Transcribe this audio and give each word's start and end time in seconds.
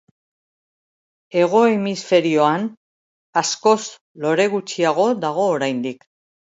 Hego 1.41 1.61
Hemisferioan 1.73 2.67
askoz 3.45 3.77
lore 4.27 4.51
gutxiago 4.57 5.09
dago 5.29 5.49
oraindik. 5.55 6.13